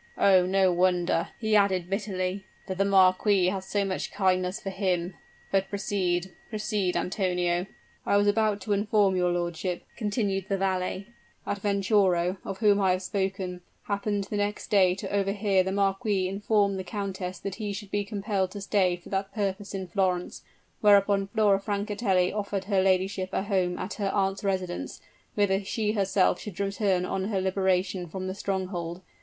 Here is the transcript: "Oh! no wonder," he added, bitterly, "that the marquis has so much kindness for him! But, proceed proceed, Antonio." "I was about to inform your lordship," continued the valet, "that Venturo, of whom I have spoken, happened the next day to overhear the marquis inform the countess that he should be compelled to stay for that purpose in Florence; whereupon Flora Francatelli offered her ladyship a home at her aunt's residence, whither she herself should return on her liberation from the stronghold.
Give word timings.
"Oh! 0.17 0.47
no 0.47 0.71
wonder," 0.73 1.27
he 1.37 1.55
added, 1.55 1.87
bitterly, 1.87 2.47
"that 2.65 2.79
the 2.79 2.85
marquis 2.85 3.49
has 3.49 3.65
so 3.67 3.85
much 3.85 4.11
kindness 4.11 4.59
for 4.59 4.71
him! 4.71 5.13
But, 5.51 5.69
proceed 5.69 6.31
proceed, 6.49 6.97
Antonio." 6.97 7.67
"I 8.03 8.17
was 8.17 8.25
about 8.27 8.61
to 8.61 8.73
inform 8.73 9.15
your 9.15 9.31
lordship," 9.31 9.83
continued 9.95 10.47
the 10.49 10.57
valet, 10.57 11.09
"that 11.45 11.59
Venturo, 11.59 12.37
of 12.43 12.57
whom 12.57 12.81
I 12.81 12.93
have 12.93 13.03
spoken, 13.03 13.61
happened 13.83 14.23
the 14.23 14.37
next 14.37 14.71
day 14.71 14.95
to 14.95 15.11
overhear 15.15 15.61
the 15.61 15.71
marquis 15.71 16.27
inform 16.27 16.77
the 16.77 16.83
countess 16.83 17.37
that 17.37 17.57
he 17.61 17.71
should 17.71 17.91
be 17.91 18.03
compelled 18.03 18.49
to 18.53 18.61
stay 18.61 18.95
for 18.95 19.09
that 19.09 19.31
purpose 19.35 19.75
in 19.75 19.85
Florence; 19.87 20.41
whereupon 20.79 21.27
Flora 21.27 21.59
Francatelli 21.59 22.33
offered 22.33 22.63
her 22.63 22.81
ladyship 22.81 23.29
a 23.31 23.43
home 23.43 23.77
at 23.77 23.93
her 24.01 24.09
aunt's 24.09 24.43
residence, 24.43 24.99
whither 25.35 25.63
she 25.63 25.91
herself 25.91 26.39
should 26.39 26.59
return 26.59 27.05
on 27.05 27.25
her 27.25 27.39
liberation 27.39 28.07
from 28.07 28.25
the 28.25 28.33
stronghold. 28.33 29.01